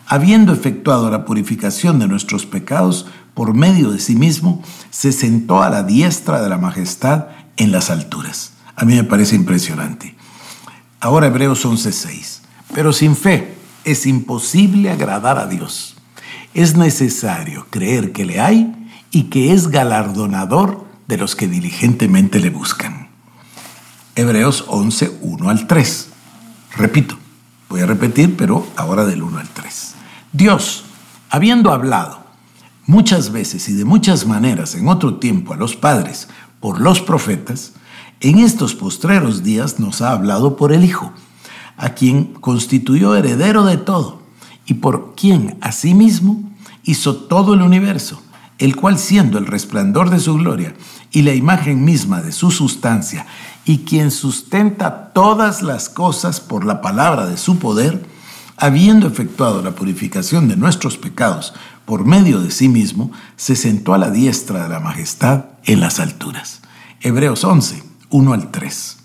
habiendo 0.06 0.52
efectuado 0.52 1.10
la 1.10 1.24
purificación 1.24 1.98
de 1.98 2.06
nuestros 2.06 2.46
pecados 2.46 3.06
por 3.34 3.54
medio 3.54 3.90
de 3.90 3.98
sí 3.98 4.14
mismo, 4.14 4.62
se 4.90 5.12
sentó 5.12 5.62
a 5.62 5.68
la 5.68 5.82
diestra 5.82 6.40
de 6.40 6.48
la 6.48 6.58
majestad 6.58 7.26
en 7.56 7.72
las 7.72 7.90
alturas. 7.90 8.52
A 8.76 8.84
mí 8.84 8.94
me 8.94 9.04
parece 9.04 9.34
impresionante. 9.34 10.14
Ahora 11.00 11.26
Hebreos 11.26 11.64
11:6. 11.64 12.40
Pero 12.74 12.92
sin 12.92 13.16
fe 13.16 13.55
es 13.86 14.04
imposible 14.04 14.90
agradar 14.90 15.38
a 15.38 15.46
Dios. 15.46 15.96
Es 16.52 16.76
necesario 16.76 17.66
creer 17.70 18.12
que 18.12 18.26
le 18.26 18.40
hay 18.40 18.74
y 19.12 19.24
que 19.24 19.52
es 19.52 19.68
galardonador 19.68 20.84
de 21.06 21.16
los 21.16 21.36
que 21.36 21.46
diligentemente 21.46 22.40
le 22.40 22.50
buscan. 22.50 23.08
Hebreos 24.16 24.64
11, 24.66 25.18
1 25.22 25.48
al 25.48 25.66
3. 25.68 26.08
Repito, 26.76 27.16
voy 27.68 27.80
a 27.80 27.86
repetir, 27.86 28.36
pero 28.36 28.66
ahora 28.76 29.06
del 29.06 29.22
1 29.22 29.38
al 29.38 29.48
3. 29.48 29.94
Dios, 30.32 30.84
habiendo 31.30 31.72
hablado 31.72 32.26
muchas 32.86 33.30
veces 33.30 33.68
y 33.68 33.74
de 33.74 33.84
muchas 33.84 34.26
maneras 34.26 34.74
en 34.74 34.88
otro 34.88 35.18
tiempo 35.18 35.54
a 35.54 35.56
los 35.56 35.76
padres 35.76 36.26
por 36.58 36.80
los 36.80 37.00
profetas, 37.00 37.74
en 38.18 38.38
estos 38.40 38.74
postreros 38.74 39.44
días 39.44 39.78
nos 39.78 40.02
ha 40.02 40.10
hablado 40.10 40.56
por 40.56 40.72
el 40.72 40.84
Hijo, 40.84 41.12
a 41.76 41.90
quien 41.90 42.34
constituyó 42.34 43.16
heredero 43.16 43.64
de 43.64 43.76
todo 43.76 44.22
y 44.66 44.74
por 44.74 45.14
quien 45.14 45.58
asimismo 45.60 46.42
hizo 46.84 47.16
todo 47.16 47.54
el 47.54 47.62
universo, 47.62 48.20
el 48.58 48.76
cual 48.76 48.98
siendo 48.98 49.38
el 49.38 49.46
resplandor 49.46 50.10
de 50.10 50.20
su 50.20 50.34
gloria 50.34 50.74
y 51.10 51.22
la 51.22 51.34
imagen 51.34 51.84
misma 51.84 52.22
de 52.22 52.32
su 52.32 52.50
sustancia, 52.50 53.26
y 53.64 53.78
quien 53.78 54.10
sustenta 54.10 55.12
todas 55.12 55.62
las 55.62 55.88
cosas 55.88 56.40
por 56.40 56.64
la 56.64 56.80
palabra 56.80 57.26
de 57.26 57.36
su 57.36 57.58
poder, 57.58 58.06
habiendo 58.56 59.06
efectuado 59.06 59.62
la 59.62 59.72
purificación 59.72 60.48
de 60.48 60.56
nuestros 60.56 60.96
pecados 60.96 61.54
por 61.84 62.04
medio 62.04 62.40
de 62.40 62.50
sí 62.50 62.68
mismo, 62.68 63.12
se 63.36 63.56
sentó 63.56 63.94
a 63.94 63.98
la 63.98 64.10
diestra 64.10 64.64
de 64.64 64.68
la 64.68 64.80
majestad 64.80 65.46
en 65.64 65.80
las 65.80 66.00
alturas. 66.00 66.60
Hebreos 67.00 67.44
11, 67.44 67.82
1 68.10 68.32
al 68.32 68.50
3. 68.50 68.96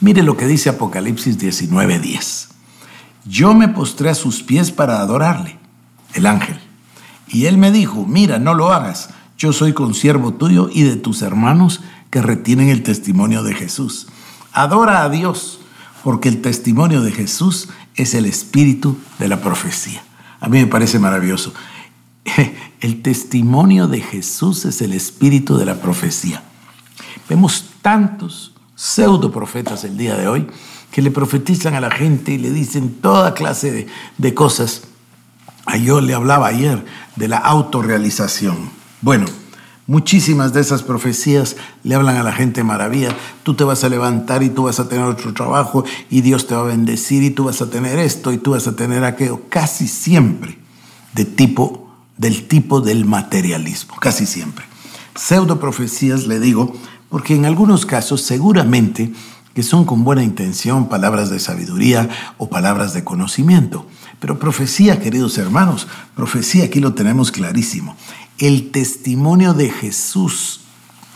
Mire 0.00 0.22
lo 0.22 0.36
que 0.36 0.46
dice 0.46 0.68
Apocalipsis 0.68 1.38
19, 1.38 1.98
10. 1.98 2.48
Yo 3.24 3.54
me 3.54 3.68
postré 3.68 4.10
a 4.10 4.14
sus 4.14 4.42
pies 4.42 4.70
para 4.70 5.00
adorarle, 5.00 5.58
el 6.14 6.26
ángel. 6.26 6.58
Y 7.26 7.46
él 7.46 7.58
me 7.58 7.72
dijo, 7.72 8.06
mira, 8.06 8.38
no 8.38 8.54
lo 8.54 8.72
hagas, 8.72 9.10
yo 9.36 9.52
soy 9.52 9.72
consiervo 9.72 10.34
tuyo 10.34 10.70
y 10.72 10.82
de 10.82 10.96
tus 10.96 11.22
hermanos 11.22 11.80
que 12.10 12.22
retienen 12.22 12.68
el 12.68 12.82
testimonio 12.82 13.42
de 13.42 13.54
Jesús. 13.54 14.06
Adora 14.52 15.02
a 15.02 15.08
Dios, 15.08 15.60
porque 16.02 16.28
el 16.28 16.40
testimonio 16.40 17.02
de 17.02 17.12
Jesús 17.12 17.68
es 17.96 18.14
el 18.14 18.24
espíritu 18.24 18.96
de 19.18 19.28
la 19.28 19.40
profecía. 19.40 20.02
A 20.40 20.48
mí 20.48 20.58
me 20.58 20.66
parece 20.66 20.98
maravilloso. 20.98 21.52
El 22.80 23.02
testimonio 23.02 23.88
de 23.88 24.00
Jesús 24.00 24.64
es 24.64 24.82
el 24.82 24.92
espíritu 24.92 25.56
de 25.56 25.64
la 25.64 25.80
profecía. 25.80 26.44
Vemos 27.28 27.70
tantos 27.82 28.54
pseudo 28.78 29.32
profetas 29.32 29.82
el 29.82 29.96
día 29.96 30.16
de 30.16 30.28
hoy 30.28 30.46
que 30.92 31.02
le 31.02 31.10
profetizan 31.10 31.74
a 31.74 31.80
la 31.80 31.90
gente 31.90 32.32
y 32.32 32.38
le 32.38 32.52
dicen 32.52 33.00
toda 33.00 33.34
clase 33.34 33.72
de, 33.72 33.86
de 34.18 34.34
cosas. 34.34 34.82
A 35.66 35.76
yo 35.76 36.00
le 36.00 36.14
hablaba 36.14 36.46
ayer 36.46 36.84
de 37.16 37.28
la 37.28 37.38
autorrealización. 37.38 38.70
Bueno, 39.02 39.26
muchísimas 39.88 40.52
de 40.52 40.60
esas 40.60 40.84
profecías 40.84 41.56
le 41.82 41.96
hablan 41.96 42.16
a 42.16 42.22
la 42.22 42.32
gente 42.32 42.62
maravilla. 42.62 43.14
Tú 43.42 43.54
te 43.54 43.64
vas 43.64 43.82
a 43.82 43.88
levantar 43.88 44.44
y 44.44 44.48
tú 44.48 44.62
vas 44.62 44.78
a 44.78 44.88
tener 44.88 45.04
otro 45.04 45.34
trabajo 45.34 45.84
y 46.08 46.20
Dios 46.20 46.46
te 46.46 46.54
va 46.54 46.60
a 46.60 46.64
bendecir 46.64 47.24
y 47.24 47.30
tú 47.30 47.44
vas 47.44 47.60
a 47.60 47.68
tener 47.68 47.98
esto 47.98 48.32
y 48.32 48.38
tú 48.38 48.52
vas 48.52 48.68
a 48.68 48.76
tener 48.76 49.02
aquello. 49.02 49.42
Casi 49.48 49.88
siempre 49.88 50.56
de 51.14 51.24
tipo, 51.24 51.90
del 52.16 52.46
tipo 52.46 52.80
del 52.80 53.04
materialismo, 53.04 53.96
casi 53.96 54.24
siempre. 54.24 54.64
Pseudo 55.16 55.58
profecías, 55.58 56.28
le 56.28 56.38
digo, 56.38 56.72
porque 57.08 57.34
en 57.34 57.44
algunos 57.44 57.86
casos 57.86 58.22
seguramente 58.22 59.12
que 59.54 59.62
son 59.64 59.84
con 59.84 60.04
buena 60.04 60.22
intención 60.22 60.88
palabras 60.88 61.30
de 61.30 61.40
sabiduría 61.40 62.08
o 62.38 62.48
palabras 62.48 62.92
de 62.94 63.02
conocimiento. 63.02 63.86
Pero 64.20 64.38
profecía, 64.38 65.00
queridos 65.00 65.36
hermanos, 65.36 65.88
profecía 66.14 66.64
aquí 66.64 66.78
lo 66.78 66.94
tenemos 66.94 67.32
clarísimo. 67.32 67.96
El 68.38 68.70
testimonio 68.70 69.54
de 69.54 69.70
Jesús 69.70 70.60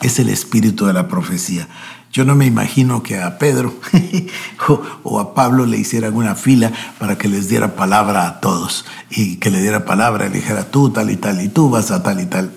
es 0.01 0.19
el 0.19 0.29
espíritu 0.29 0.87
de 0.87 0.93
la 0.93 1.07
profecía. 1.07 1.69
Yo 2.13 2.25
no 2.25 2.35
me 2.35 2.45
imagino 2.45 3.03
que 3.03 3.21
a 3.21 3.39
Pedro 3.39 3.75
o, 5.05 5.21
a 5.21 5.35
Pablo 5.35 5.65
le 5.65 5.79
hicieran 5.79 6.15
una 6.15 6.35
fila 6.35 6.73
para 6.99 7.17
que 7.17 7.29
les 7.29 7.49
diera 7.49 7.77
palabra 7.77 8.27
a 8.27 8.41
todos 8.41 8.85
y 9.09 9.37
que 9.37 9.51
le 9.51 9.63
diera 9.63 9.85
palabra 9.85 10.27
y 10.27 10.31
dijera 10.31 10.71
tú 10.71 10.91
tal 10.91 11.11
y 11.11 11.17
tal 11.17 11.41
y 11.41 11.49
tú 11.49 11.71
vas 11.71 11.91
a 11.91 12.03
tal 12.03 12.21
y 12.21 12.27
tal. 12.27 12.53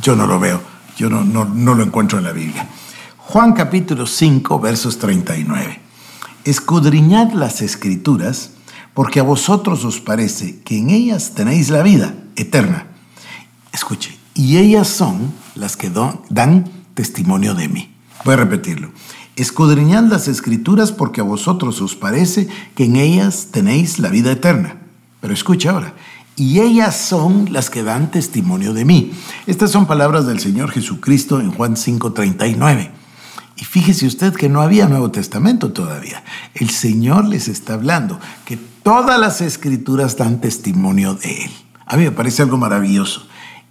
Yo 0.00 0.16
no 0.16 0.26
lo 0.26 0.38
veo. 0.38 0.73
Yo 0.96 1.10
no, 1.10 1.24
no, 1.24 1.74
lo 1.74 1.82
encuentro 1.82 2.18
en 2.18 2.24
la 2.24 2.32
Biblia. 2.32 2.68
Juan 3.18 3.52
capítulo 3.52 4.06
5, 4.06 4.60
versos 4.60 4.98
39. 4.98 5.80
Escudriñad 6.44 7.32
las 7.32 7.62
escrituras, 7.62 8.50
porque 8.92 9.18
a 9.18 9.24
vosotros 9.24 9.84
os 9.84 10.00
parece 10.00 10.60
que 10.60 10.78
en 10.78 10.90
ellas 10.90 11.32
tenéis 11.34 11.70
la 11.70 11.82
vida 11.82 12.14
eterna. 12.36 12.86
Escuche, 13.72 14.16
y 14.34 14.58
ellas 14.58 14.86
son 14.86 15.32
las 15.56 15.76
que 15.76 15.90
dan 16.30 16.70
testimonio 16.94 17.54
de 17.54 17.68
mí. 17.68 17.94
Voy 18.24 18.34
a 18.34 18.38
repetirlo. 18.38 18.92
Escudriñad 19.36 20.04
las 20.04 20.28
escrituras 20.28 20.92
porque 20.92 21.20
a 21.20 21.24
vosotros 21.24 21.80
os 21.80 21.96
parece 21.96 22.46
que 22.76 22.84
en 22.84 22.96
ellas 22.96 23.48
tenéis 23.50 23.98
la 23.98 24.10
vida 24.10 24.30
eterna. 24.30 24.76
Pero 25.20 25.34
escucha 25.34 25.70
ahora, 25.70 25.94
y 26.36 26.60
ellas 26.60 26.96
son 26.96 27.52
las 27.52 27.70
que 27.70 27.82
dan 27.82 28.10
testimonio 28.10 28.72
de 28.72 28.84
mí. 28.84 29.12
Estas 29.46 29.70
son 29.70 29.86
palabras 29.86 30.26
del 30.26 30.40
Señor 30.40 30.70
Jesucristo 30.70 31.40
en 31.40 31.52
Juan 31.52 31.76
5:39. 31.76 32.90
Y 33.56 33.64
fíjese 33.64 34.06
usted 34.06 34.34
que 34.34 34.48
no 34.48 34.60
había 34.60 34.88
Nuevo 34.88 35.10
Testamento 35.10 35.72
todavía. 35.72 36.24
El 36.54 36.70
Señor 36.70 37.24
les 37.26 37.46
está 37.46 37.74
hablando 37.74 38.18
que 38.44 38.56
todas 38.56 39.18
las 39.20 39.40
escrituras 39.40 40.16
dan 40.16 40.40
testimonio 40.40 41.14
de 41.14 41.44
Él. 41.44 41.50
A 41.86 41.96
mí 41.96 42.04
me 42.04 42.10
parece 42.10 42.42
algo 42.42 42.56
maravilloso. 42.56 43.26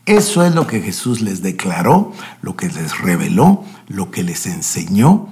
Eso 0.05 0.45
es 0.45 0.53
lo 0.53 0.67
que 0.67 0.81
Jesús 0.81 1.21
les 1.21 1.41
declaró, 1.41 2.13
lo 2.41 2.55
que 2.55 2.67
les 2.67 2.97
reveló, 2.99 3.63
lo 3.87 4.11
que 4.11 4.23
les 4.23 4.45
enseñó 4.45 5.29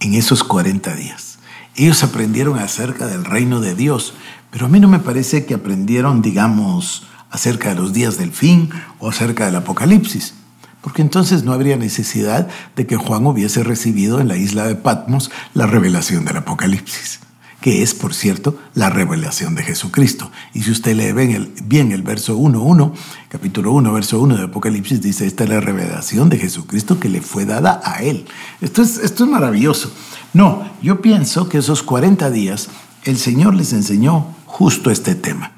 en 0.00 0.14
esos 0.14 0.44
40 0.44 0.94
días. 0.94 1.38
Ellos 1.76 2.02
aprendieron 2.02 2.58
acerca 2.58 3.06
del 3.06 3.24
reino 3.24 3.60
de 3.60 3.74
Dios, 3.74 4.12
pero 4.52 4.66
a 4.66 4.68
mí 4.68 4.78
no 4.78 4.86
me 4.86 4.98
parece 4.98 5.46
que 5.46 5.54
aprendieron, 5.54 6.20
digamos, 6.20 7.04
acerca 7.30 7.70
de 7.70 7.76
los 7.76 7.94
días 7.94 8.18
del 8.18 8.32
fin 8.32 8.68
o 8.98 9.08
acerca 9.08 9.46
del 9.46 9.56
Apocalipsis, 9.56 10.34
porque 10.82 11.00
entonces 11.00 11.42
no 11.42 11.54
habría 11.54 11.78
necesidad 11.78 12.48
de 12.76 12.86
que 12.86 12.98
Juan 12.98 13.26
hubiese 13.26 13.64
recibido 13.64 14.20
en 14.20 14.28
la 14.28 14.36
isla 14.36 14.66
de 14.66 14.74
Patmos 14.74 15.30
la 15.54 15.66
revelación 15.66 16.26
del 16.26 16.36
Apocalipsis, 16.36 17.20
que 17.62 17.82
es, 17.82 17.94
por 17.94 18.12
cierto, 18.12 18.58
la 18.74 18.90
revelación 18.90 19.54
de 19.54 19.62
Jesucristo. 19.62 20.30
Y 20.52 20.64
si 20.64 20.70
usted 20.70 20.96
lee 20.96 21.12
bien 21.12 21.30
el, 21.30 21.52
bien 21.64 21.90
el 21.90 22.02
verso 22.02 22.36
1.1, 22.36 22.92
capítulo 23.30 23.72
1, 23.72 23.90
verso 23.90 24.20
1 24.20 24.36
de 24.36 24.44
Apocalipsis, 24.44 25.00
dice, 25.00 25.26
esta 25.26 25.44
es 25.44 25.50
la 25.50 25.60
revelación 25.60 26.28
de 26.28 26.36
Jesucristo 26.36 27.00
que 27.00 27.08
le 27.08 27.22
fue 27.22 27.46
dada 27.46 27.80
a 27.82 28.02
él. 28.02 28.26
Esto 28.60 28.82
es, 28.82 28.98
esto 28.98 29.24
es 29.24 29.30
maravilloso. 29.30 29.90
No, 30.34 30.68
yo 30.82 31.00
pienso 31.00 31.48
que 31.48 31.56
esos 31.56 31.82
40 31.82 32.30
días 32.30 32.68
el 33.04 33.16
Señor 33.16 33.54
les 33.54 33.72
enseñó 33.72 34.26
justo 34.52 34.90
este 34.90 35.14
tema. 35.14 35.52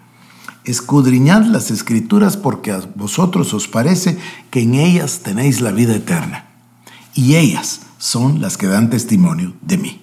Escudriñad 0.64 1.42
las 1.46 1.72
escrituras 1.72 2.36
porque 2.36 2.70
a 2.70 2.80
vosotros 2.94 3.52
os 3.52 3.66
parece 3.66 4.16
que 4.50 4.62
en 4.62 4.74
ellas 4.74 5.20
tenéis 5.24 5.60
la 5.60 5.72
vida 5.72 5.96
eterna. 5.96 6.46
Y 7.12 7.34
ellas 7.34 7.80
son 7.98 8.40
las 8.40 8.56
que 8.56 8.68
dan 8.68 8.90
testimonio 8.90 9.52
de 9.62 9.78
mí. 9.78 10.00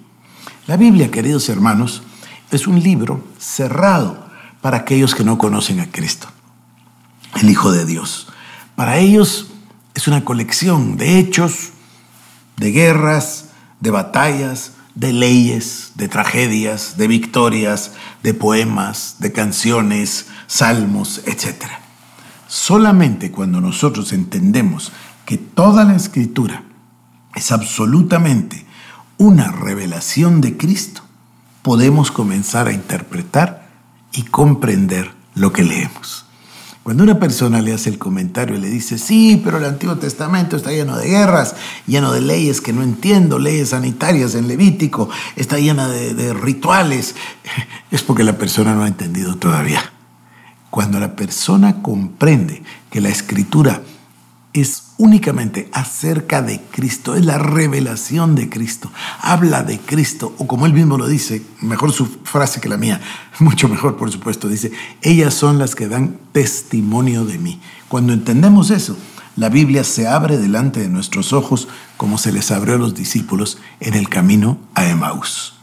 La 0.68 0.76
Biblia, 0.76 1.10
queridos 1.10 1.48
hermanos, 1.48 2.04
es 2.52 2.68
un 2.68 2.84
libro 2.84 3.24
cerrado 3.40 4.28
para 4.60 4.80
aquellos 4.80 5.16
que 5.16 5.24
no 5.24 5.38
conocen 5.38 5.80
a 5.80 5.90
Cristo, 5.90 6.28
el 7.42 7.50
Hijo 7.50 7.72
de 7.72 7.86
Dios. 7.86 8.28
Para 8.76 8.98
ellos 8.98 9.52
es 9.94 10.10
una 10.10 10.26
colección 10.26 10.98
de 10.98 11.18
hechos, 11.18 11.70
de 12.58 12.72
guerras, 12.74 13.52
de 13.80 13.90
batallas, 13.90 14.74
de 14.96 15.14
leyes, 15.14 15.92
de 15.96 16.08
tragedias, 16.08 16.98
de 16.98 17.08
victorias, 17.08 17.94
de 18.24 18.34
poemas, 18.34 19.16
de 19.20 19.32
canciones, 19.32 20.28
salmos, 20.48 21.22
etc. 21.26 21.66
Solamente 22.48 23.32
cuando 23.32 23.62
nosotros 23.62 24.14
entendemos 24.14 24.92
que 25.26 25.38
toda 25.38 25.86
la 25.86 25.96
escritura 25.96 26.64
es 27.36 27.52
absolutamente 27.52 28.66
una 29.18 29.52
revelación 29.52 30.42
de 30.42 30.58
Cristo, 30.58 31.04
podemos 31.62 32.12
comenzar 32.12 32.68
a 32.68 32.74
interpretar 32.74 33.70
y 34.12 34.24
comprender 34.24 35.14
lo 35.36 35.54
que 35.54 35.64
leemos. 35.64 36.26
Cuando 36.84 37.04
una 37.04 37.20
persona 37.20 37.62
le 37.62 37.74
hace 37.74 37.90
el 37.90 38.00
comentario 38.00 38.56
y 38.56 38.60
le 38.60 38.70
dice, 38.70 38.98
sí, 38.98 39.40
pero 39.44 39.58
el 39.58 39.66
Antiguo 39.66 39.98
Testamento 39.98 40.56
está 40.56 40.72
lleno 40.72 40.98
de 40.98 41.10
guerras, 41.10 41.56
lleno 41.86 42.12
de 42.12 42.22
leyes 42.22 42.60
que 42.60 42.74
no 42.74 42.82
entiendo, 42.82 43.38
leyes 43.38 43.70
sanitarias 43.70 44.34
en 44.34 44.48
Levítico, 44.48 45.08
está 45.36 45.60
llena 45.60 45.88
de, 45.88 46.16
de 46.16 46.34
rituales, 46.34 47.16
es 47.92 48.02
porque 48.02 48.24
la 48.24 48.38
persona 48.38 48.74
no 48.74 48.84
ha 48.84 48.88
entendido 48.88 49.36
todavía. 49.36 49.94
Cuando 50.72 51.00
la 51.00 51.16
persona 51.16 51.84
comprende 51.84 52.64
que 52.90 53.00
la 53.00 53.10
escritura 53.10 53.84
es 54.54 54.91
únicamente 55.02 55.68
acerca 55.74 56.44
de 56.44 56.62
Cristo, 56.62 57.16
es 57.16 57.26
la 57.26 57.40
revelación 57.40 58.36
de 58.36 58.50
Cristo, 58.50 58.92
habla 59.20 59.64
de 59.64 59.80
Cristo, 59.80 60.36
o 60.38 60.46
como 60.46 60.68
él 60.68 60.74
mismo 60.74 60.96
lo 60.96 61.08
dice, 61.08 61.42
mejor 61.60 61.92
su 61.92 62.06
frase 62.06 62.62
que 62.62 62.70
la 62.70 62.78
mía, 62.78 63.02
mucho 63.40 63.68
mejor 63.68 63.98
por 63.98 64.12
supuesto, 64.12 64.48
dice, 64.48 64.72
ellas 65.02 65.34
son 65.34 65.58
las 65.58 65.74
que 65.74 65.88
dan 65.88 66.18
testimonio 66.34 67.26
de 67.26 67.40
mí. 67.40 67.60
Cuando 67.88 68.14
entendemos 68.14 68.70
eso, 68.70 68.96
la 69.36 69.50
Biblia 69.50 69.84
se 69.84 70.08
abre 70.08 70.38
delante 70.38 70.82
de 70.82 70.90
nuestros 70.90 71.34
ojos 71.34 71.68
como 71.98 72.20
se 72.20 72.32
les 72.32 72.52
abrió 72.52 72.76
a 72.76 72.80
los 72.80 72.94
discípulos 72.94 73.58
en 73.80 73.96
el 73.96 74.08
camino 74.08 74.60
a 74.76 74.86
Emaús. 74.86 75.56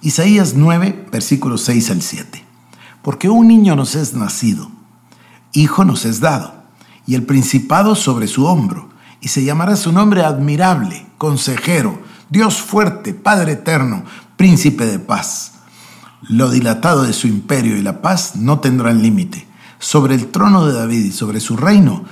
Isaías 0.00 0.54
9, 0.56 1.06
versículos 1.12 1.62
6 1.62 1.90
al 1.90 2.02
7. 2.02 2.44
Porque 3.00 3.28
un 3.28 3.46
niño 3.46 3.76
nos 3.76 3.94
es 3.94 4.14
nacido, 4.14 4.72
hijo 5.52 5.84
nos 5.84 6.04
es 6.04 6.18
dado 6.18 6.61
y 7.06 7.14
el 7.14 7.24
principado 7.24 7.94
sobre 7.94 8.28
su 8.28 8.46
hombro, 8.46 8.90
y 9.20 9.28
se 9.28 9.44
llamará 9.44 9.76
su 9.76 9.92
nombre 9.92 10.22
admirable, 10.22 11.06
consejero, 11.18 12.00
Dios 12.28 12.60
fuerte, 12.60 13.14
Padre 13.14 13.52
eterno, 13.52 14.04
príncipe 14.36 14.86
de 14.86 14.98
paz. 14.98 15.52
Lo 16.22 16.50
dilatado 16.50 17.04
de 17.04 17.12
su 17.12 17.26
imperio 17.26 17.76
y 17.76 17.82
la 17.82 18.00
paz 18.00 18.36
no 18.36 18.60
tendrán 18.60 19.02
límite. 19.02 19.46
Sobre 19.78 20.14
el 20.14 20.28
trono 20.28 20.66
de 20.66 20.72
David 20.72 21.04
y 21.04 21.12
sobre 21.12 21.40
su 21.40 21.56
reino, 21.56 22.04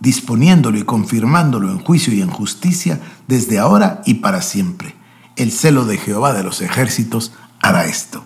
disponiéndolo 0.00 0.78
y 0.78 0.84
confirmándolo 0.84 1.70
en 1.70 1.78
juicio 1.78 2.12
y 2.12 2.22
en 2.22 2.30
justicia 2.30 3.00
desde 3.26 3.58
ahora 3.58 4.02
y 4.04 4.14
para 4.14 4.42
siempre. 4.42 4.94
El 5.36 5.52
celo 5.52 5.84
de 5.84 5.98
Jehová 5.98 6.32
de 6.32 6.42
los 6.42 6.60
ejércitos 6.60 7.32
hará 7.60 7.86
esto. 7.86 8.24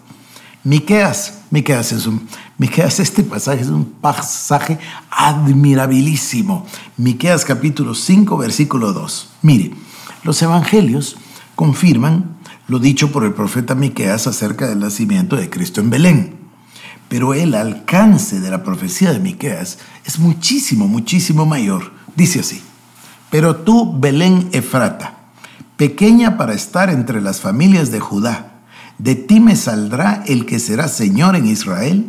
Miqueas, 0.64 1.40
Miqueas 1.50 1.92
es 1.92 2.06
un, 2.06 2.28
Miqueas, 2.62 3.00
este 3.00 3.24
pasaje 3.24 3.62
es 3.62 3.66
un 3.70 3.84
pasaje 3.84 4.78
admirabilísimo. 5.10 6.64
Miqueas 6.96 7.44
capítulo 7.44 7.92
5, 7.92 8.36
versículo 8.36 8.92
2. 8.92 9.30
Mire, 9.42 9.72
los 10.22 10.40
evangelios 10.42 11.16
confirman 11.56 12.36
lo 12.68 12.78
dicho 12.78 13.10
por 13.10 13.24
el 13.24 13.32
profeta 13.32 13.74
Miqueas 13.74 14.28
acerca 14.28 14.68
del 14.68 14.78
nacimiento 14.78 15.34
de 15.34 15.50
Cristo 15.50 15.80
en 15.80 15.90
Belén. 15.90 16.36
Pero 17.08 17.34
el 17.34 17.56
alcance 17.56 18.38
de 18.38 18.52
la 18.52 18.62
profecía 18.62 19.12
de 19.12 19.18
Miqueas 19.18 19.78
es 20.04 20.20
muchísimo, 20.20 20.86
muchísimo 20.86 21.44
mayor. 21.44 21.90
Dice 22.14 22.38
así: 22.38 22.62
Pero 23.28 23.56
tú, 23.56 23.98
Belén 23.98 24.50
Efrata, 24.52 25.18
pequeña 25.76 26.36
para 26.36 26.54
estar 26.54 26.90
entre 26.90 27.20
las 27.22 27.40
familias 27.40 27.90
de 27.90 27.98
Judá, 27.98 28.52
de 28.98 29.16
ti 29.16 29.40
me 29.40 29.56
saldrá 29.56 30.22
el 30.28 30.46
que 30.46 30.60
será 30.60 30.86
Señor 30.86 31.34
en 31.34 31.46
Israel, 31.46 32.08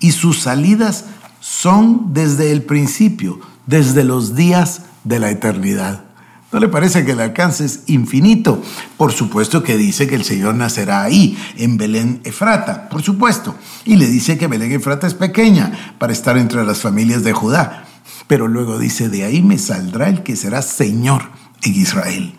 y 0.00 0.12
sus 0.12 0.40
salidas 0.40 1.06
son 1.40 2.12
desde 2.14 2.52
el 2.52 2.62
principio, 2.62 3.40
desde 3.66 4.04
los 4.04 4.34
días 4.34 4.82
de 5.04 5.18
la 5.18 5.30
eternidad. 5.30 6.04
¿No 6.52 6.60
le 6.60 6.68
parece 6.68 7.04
que 7.04 7.12
el 7.12 7.20
alcance 7.20 7.64
es 7.64 7.80
infinito? 7.86 8.62
Por 8.96 9.12
supuesto 9.12 9.62
que 9.62 9.76
dice 9.76 10.06
que 10.06 10.14
el 10.14 10.24
Señor 10.24 10.54
nacerá 10.54 11.02
ahí, 11.02 11.36
en 11.56 11.76
Belén 11.76 12.20
Efrata, 12.24 12.88
por 12.88 13.02
supuesto. 13.02 13.56
Y 13.84 13.96
le 13.96 14.06
dice 14.06 14.38
que 14.38 14.46
Belén 14.46 14.70
Efrata 14.70 15.06
es 15.06 15.14
pequeña 15.14 15.96
para 15.98 16.12
estar 16.12 16.38
entre 16.38 16.64
las 16.64 16.78
familias 16.78 17.24
de 17.24 17.32
Judá. 17.32 17.86
Pero 18.28 18.46
luego 18.46 18.78
dice, 18.78 19.08
de 19.08 19.24
ahí 19.24 19.42
me 19.42 19.58
saldrá 19.58 20.08
el 20.08 20.22
que 20.22 20.36
será 20.36 20.62
Señor 20.62 21.22
en 21.62 21.74
Israel 21.74 22.34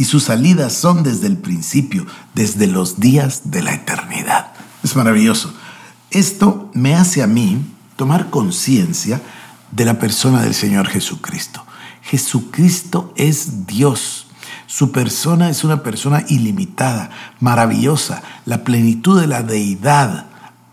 y 0.00 0.04
sus 0.04 0.24
salidas 0.24 0.72
son 0.72 1.02
desde 1.02 1.26
el 1.26 1.36
principio, 1.36 2.06
desde 2.34 2.66
los 2.66 3.00
días 3.00 3.50
de 3.50 3.62
la 3.62 3.74
eternidad. 3.74 4.52
Es 4.82 4.96
maravilloso. 4.96 5.52
Esto 6.10 6.70
me 6.74 6.96
hace 6.96 7.22
a 7.22 7.28
mí 7.28 7.64
tomar 7.96 8.30
conciencia 8.30 9.20
de 9.70 9.84
la 9.84 9.98
persona 9.98 10.42
del 10.42 10.54
Señor 10.54 10.88
Jesucristo. 10.88 11.64
Jesucristo 12.02 13.12
es 13.16 13.66
Dios. 13.66 14.26
Su 14.66 14.90
persona 14.90 15.50
es 15.50 15.62
una 15.62 15.82
persona 15.82 16.24
ilimitada, 16.28 17.10
maravillosa. 17.38 18.22
La 18.44 18.64
plenitud 18.64 19.20
de 19.20 19.28
la 19.28 19.42
deidad 19.42 20.26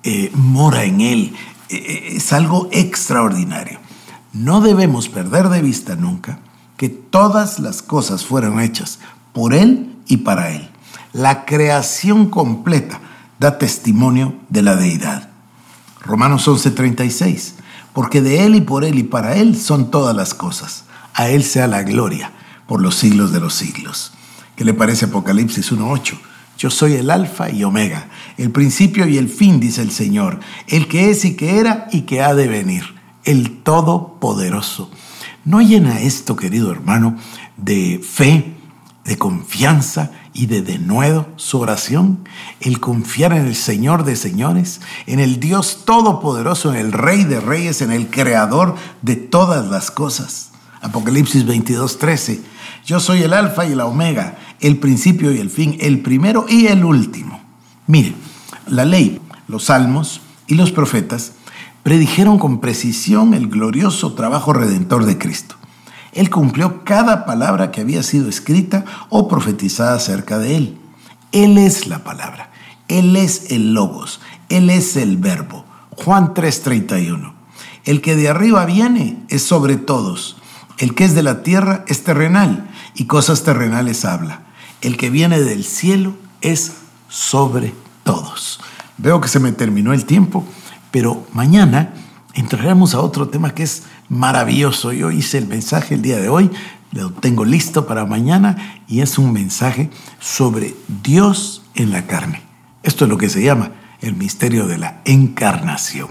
eh, 0.04 0.32
mora 0.34 0.84
en 0.86 1.02
Él. 1.02 1.36
Eh, 1.70 1.76
eh, 1.76 2.14
es 2.16 2.34
algo 2.34 2.70
extraordinario. 2.72 3.80
No 4.34 4.62
debemos 4.62 5.10
perder 5.10 5.50
de 5.50 5.62
vista 5.62 5.96
nunca 5.96 6.40
que 6.78 6.90
todas 6.90 7.60
las 7.60 7.82
cosas 7.82 8.26
fueron 8.26 8.60
hechas 8.60 9.00
por 9.34 9.54
Él 9.54 9.96
y 10.08 10.18
para 10.18 10.50
Él. 10.50 10.70
La 11.14 11.46
creación 11.46 12.30
completa 12.30 13.02
da 13.40 13.58
testimonio 13.58 14.36
de 14.50 14.62
la 14.62 14.76
deidad. 14.76 15.27
Romanos 16.08 16.48
11:36, 16.48 17.56
porque 17.94 18.22
de 18.22 18.46
Él 18.46 18.56
y 18.56 18.62
por 18.62 18.86
Él 18.86 18.98
y 18.98 19.04
para 19.04 19.36
Él 19.36 19.58
son 19.58 19.92
todas 19.92 20.16
las 20.16 20.34
cosas. 20.34 20.86
A 21.14 21.30
Él 21.30 21.44
sea 21.44 21.68
la 21.68 21.84
gloria 21.84 22.32
por 22.66 22.82
los 22.82 22.96
siglos 22.96 23.34
de 23.34 23.42
los 23.42 23.54
siglos. 23.54 24.14
¿Qué 24.56 24.64
le 24.64 24.74
parece 24.74 25.06
Apocalipsis 25.06 25.72
1:8? 25.72 26.18
Yo 26.58 26.72
soy 26.72 26.94
el 26.94 27.12
alfa 27.12 27.52
y 27.52 27.64
omega, 27.64 28.08
el 28.38 28.52
principio 28.52 29.06
y 29.06 29.18
el 29.18 29.30
fin, 29.30 29.60
dice 29.60 29.82
el 29.82 29.92
Señor, 29.92 30.40
el 30.68 30.88
que 30.88 31.12
es 31.12 31.24
y 31.26 31.36
que 31.36 31.60
era 31.60 31.88
y 31.92 32.02
que 32.02 32.22
ha 32.24 32.34
de 32.34 32.48
venir, 32.48 32.96
el 33.26 33.62
Todopoderoso. 33.62 34.90
¿No 35.46 35.62
llena 35.62 36.00
esto, 36.00 36.36
querido 36.36 36.72
hermano, 36.72 37.18
de 37.58 38.02
fe, 38.04 38.56
de 39.04 39.18
confianza 39.18 40.12
y 40.38 40.46
de 40.46 40.62
denuedo 40.62 41.28
su 41.36 41.60
oración, 41.60 42.20
el 42.62 42.80
confiar 42.80 43.34
en 43.34 43.48
el 43.48 43.56
Señor 43.56 44.06
de 44.06 44.16
señores, 44.16 44.82
en 45.08 45.20
el 45.20 45.40
Dios 45.40 45.84
todopoderoso, 45.84 46.72
en 46.72 46.78
el 46.78 46.94
Rey 46.94 47.24
de 47.24 47.40
reyes, 47.40 47.82
en 47.82 47.92
el 47.92 48.10
Creador 48.10 48.76
de 49.02 49.16
todas 49.16 49.66
las 49.66 49.90
cosas. 49.90 50.52
Apocalipsis 50.82 51.46
22, 51.46 51.98
13. 51.98 52.42
Yo 52.86 53.00
soy 53.00 53.24
el 53.24 53.34
alfa 53.34 53.66
y 53.66 53.74
la 53.74 53.88
omega, 53.88 54.38
el 54.60 54.78
principio 54.78 55.32
y 55.32 55.40
el 55.40 55.50
fin, 55.50 55.76
el 55.82 56.02
primero 56.02 56.46
y 56.48 56.68
el 56.68 56.86
último. 56.86 57.42
Mire, 57.88 58.14
la 58.68 58.86
ley, 58.86 59.20
los 59.48 59.66
salmos 59.66 60.22
y 60.46 60.54
los 60.54 60.72
profetas 60.72 61.32
predijeron 61.82 62.38
con 62.38 62.60
precisión 62.60 63.34
el 63.34 63.48
glorioso 63.48 64.14
trabajo 64.14 64.54
redentor 64.54 65.06
de 65.06 65.18
Cristo. 65.18 65.56
Él 66.18 66.32
cumplió 66.32 66.84
cada 66.84 67.26
palabra 67.26 67.70
que 67.70 67.82
había 67.82 68.02
sido 68.02 68.28
escrita 68.28 68.84
o 69.10 69.28
profetizada 69.28 69.94
acerca 69.94 70.40
de 70.40 70.58
él. 70.58 70.78
Él 71.32 71.60
es 71.60 71.86
la 71.86 72.04
palabra, 72.04 72.50
Él 72.88 73.16
es 73.16 73.52
el 73.52 73.76
logos, 73.76 74.20
Él 74.50 74.72
es 74.72 74.96
el 74.98 75.18
verbo. 75.18 75.64
Juan 75.92 76.34
3:31. 76.34 77.34
El 77.86 78.02
que 78.02 78.16
de 78.16 78.30
arriba 78.30 78.66
viene 78.66 79.24
es 79.30 79.44
sobre 79.44 79.76
todos. 79.78 80.38
El 80.80 80.96
que 80.96 81.06
es 81.06 81.14
de 81.14 81.22
la 81.22 81.44
tierra 81.44 81.86
es 81.88 82.04
terrenal 82.04 82.68
y 82.96 83.06
cosas 83.06 83.44
terrenales 83.44 84.04
habla. 84.04 84.42
El 84.82 84.98
que 84.98 85.12
viene 85.12 85.40
del 85.40 85.64
cielo 85.64 86.16
es 86.42 86.78
sobre 87.10 87.76
todos. 88.04 88.60
Veo 88.98 89.22
que 89.22 89.28
se 89.28 89.40
me 89.40 89.52
terminó 89.52 89.94
el 89.94 90.06
tiempo, 90.06 90.44
pero 90.90 91.28
mañana 91.32 91.94
entraremos 92.34 92.96
a 92.96 93.02
otro 93.02 93.28
tema 93.28 93.54
que 93.54 93.62
es 93.62 93.84
maravilloso. 94.10 94.92
Yo 94.92 95.12
hice 95.12 95.38
el 95.38 95.48
mensaje 95.48 95.96
el 95.96 96.02
día 96.02 96.18
de 96.18 96.30
hoy, 96.30 96.52
lo 96.92 97.12
tengo 97.12 97.46
listo 97.46 97.86
para 97.86 98.06
mañana 98.06 98.82
y 98.88 99.02
es 99.02 99.18
un 99.18 99.34
mensaje 99.34 99.90
sobre 100.20 100.76
Dios 101.04 101.64
en 101.76 101.92
la 101.92 102.08
carne. 102.08 102.42
Esto 102.84 103.06
es 103.06 103.10
lo 103.10 103.18
que 103.18 103.30
se 103.30 103.44
llama 103.44 103.72
el 104.02 104.16
misterio 104.16 104.68
de 104.68 104.78
la 104.78 105.02
encarnación. 105.06 106.10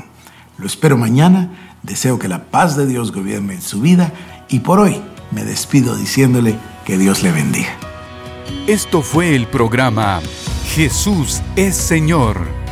Lo 0.59 0.67
espero 0.67 0.97
mañana, 0.97 1.79
deseo 1.83 2.19
que 2.19 2.29
la 2.29 2.45
paz 2.45 2.77
de 2.77 2.87
Dios 2.87 3.13
gobierne 3.13 3.55
en 3.55 3.63
su 3.63 3.81
vida 3.81 4.13
y 4.49 4.61
por 4.61 4.81
hoy 4.81 5.01
me 5.31 5.45
despido 5.45 5.97
diciéndole 5.97 6.57
que 6.85 6.99
Dios 6.99 7.23
le 7.23 7.33
bendiga. 7.33 7.75
Esto 8.67 9.03
fue 9.03 9.35
el 9.35 9.47
programa 9.47 10.21
Jesús 10.75 11.41
es 11.57 11.77
Señor 11.77 12.56